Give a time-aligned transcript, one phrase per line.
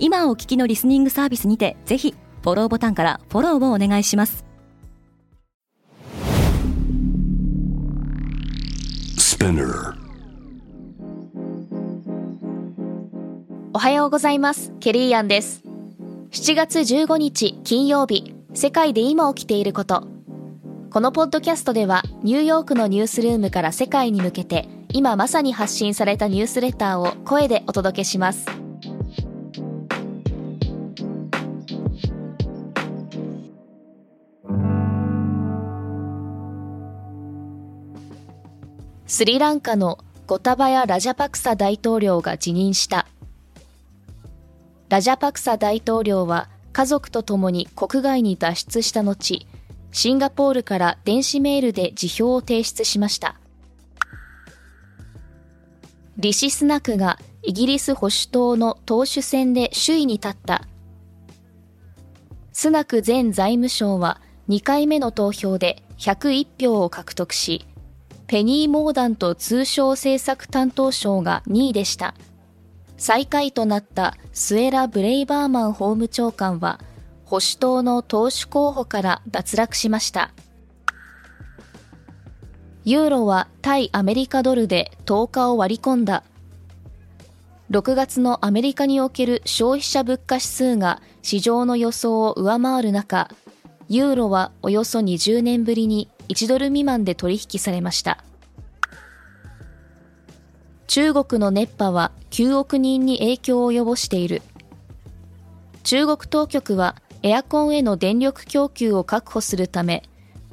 [0.00, 4.44] 今お聞きのリスニングサービスにてぜひフォローボタンからフォローをお願いします。
[13.74, 14.72] おはようございます。
[14.80, 15.62] ケリーアンです。
[16.30, 20.06] 7月15日金曜日世界で今起きていること。
[20.90, 28.46] このポッドキャストではニューヨークのニュースルームから世界に向けて今まさに発信されたニュースレターを声でお届けします
[39.10, 43.06] スリランカのゴタバヤ・ラジャパクサ大統領が辞任した。
[44.90, 49.46] ラジャパクサ大統領は家族と共に国外に脱出した後
[49.92, 53.40] シンガポールから電子メールで辞表を提出しました。
[56.18, 60.68] リシスナクがイギリス保守党の党首選で首位に立った。
[62.52, 64.20] スナク前財務省は
[64.50, 67.64] 2回目の投票で101票を獲得し
[68.28, 72.14] ペニー・モーダント通商政策担当省が2位でした。
[72.98, 76.78] 最下位となったスエラ・ブレイバーマン法務長官は
[77.24, 80.34] 保守党の党首候補から脱落しました。
[82.84, 86.22] ユーロは対アメリカドルで10日を割り込んだ。
[87.70, 93.30] 6月のアメリカにおける消費者物価指数が市場の予想を上回る中
[93.88, 98.22] ユーロはおよそ20年ぶりに1ドル未満で取引されました。
[100.86, 104.42] 中国の熱波は9億人に影響を及ぼしている。
[105.84, 110.02] 中国当局はエアコンへの電力供給を確保するため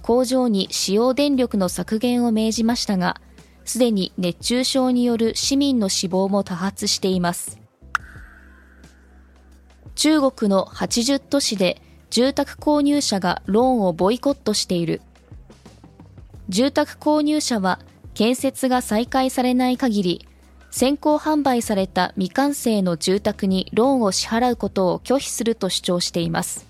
[0.00, 3.20] 工場に使用電力の削減を命じましたが
[3.64, 7.58] すでに熱中症による市民の死亡も多発しています。
[9.94, 15.00] 中国の80都市で住宅購入者がローンをボイコットしている。
[16.48, 17.80] 住宅購入者は
[18.14, 20.28] 建設が再開されない限り
[20.70, 26.66] 先行販売された未完成の住宅にローンを支払うことを拒否すると主張しています。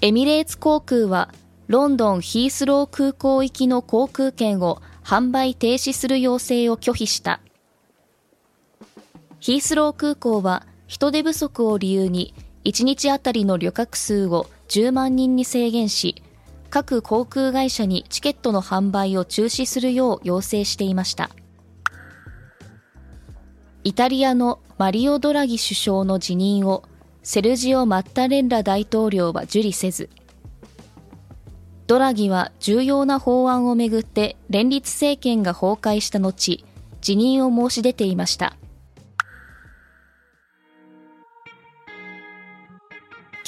[0.00, 1.34] エミレーツ航空は
[1.66, 7.40] ロンドンヒースロー空港行きの航空券を販売停止する要請を拒否した。
[9.40, 12.34] ヒースロー空港は人手不足を理由に
[12.64, 16.22] 1日あたりの旅客数を10万人に制限し
[16.72, 21.28] 各航空会社にチケットの販売を中止するよう要請していました。
[23.84, 26.82] イタリアのマリオ・ドラギ首相の辞任を
[27.22, 30.08] セルジオ・マッタレンラ大統領は受理せず
[31.86, 36.64] ドラギは重要な法案をめぐって連立政権が崩壊した後
[37.02, 38.56] 辞任を申し出ていました。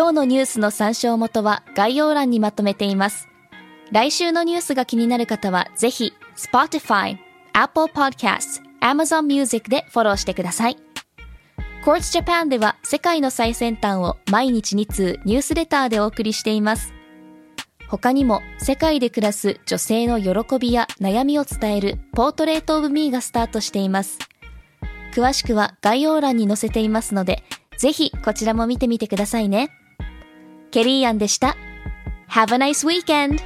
[0.00, 3.28] 今日のニュースの参照元は概要欄にまとめています。
[3.92, 7.18] 来週のニュースが気になる方は、ぜひ、Spotify、
[7.52, 10.78] Apple Podcasts、Amazon Music でフォローしてください。
[11.84, 16.94] Quartz Japan では世界の最先端を毎日2通ニュースレターでお送りしています。
[17.86, 24.18] 他にも世界で暮らす女性の喜びや悩みを伝えるポートレートオブミーがスタートしています。
[25.12, 27.44] 詳しくは概要欄に載せていますので、
[27.76, 29.76] ぜひこちらも見てみてくださいね。
[30.70, 31.56] ケリーアンでした。
[32.28, 33.40] Have a nice weekend!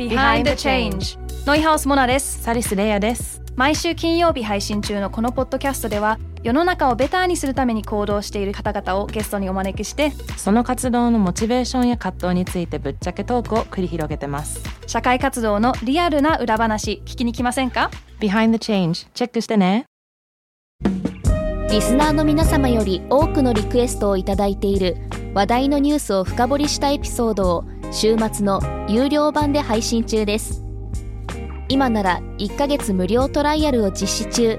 [0.00, 14.62] Behind Changeノイハウスモナですサリスレイヤです毎週金曜日配信中のこのポッドキャストでは世の中をベターにするために行動している方々をゲストにお招きしてその活動のモチベーションや葛藤についてぶっちゃけトークを繰り広げてます。
[14.86, 17.90] 社会活動のリアルな裏話聞きに来ませんか
[18.20, 19.84] ？Behind the Change チェックしてね。
[21.70, 24.96] リスナーの皆様より多くのリクエストをいただいている
[25.34, 30.64] 話題のニュースを深掘りしたエピソードを週末の有料版で配信中です。
[31.68, 34.58] 今なら1ヶ月無料トライアルを実施中